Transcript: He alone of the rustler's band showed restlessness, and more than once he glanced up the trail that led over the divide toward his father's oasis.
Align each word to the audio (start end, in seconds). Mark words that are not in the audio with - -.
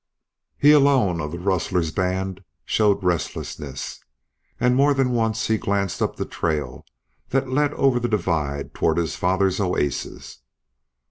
He 0.57 0.71
alone 0.71 1.21
of 1.21 1.31
the 1.31 1.37
rustler's 1.37 1.91
band 1.91 2.43
showed 2.65 3.03
restlessness, 3.03 3.99
and 4.59 4.75
more 4.75 4.95
than 4.95 5.11
once 5.11 5.45
he 5.45 5.59
glanced 5.59 6.01
up 6.01 6.15
the 6.15 6.25
trail 6.25 6.87
that 7.29 7.49
led 7.51 7.71
over 7.75 7.99
the 7.99 8.09
divide 8.09 8.73
toward 8.73 8.97
his 8.97 9.15
father's 9.15 9.59
oasis. 9.59 10.39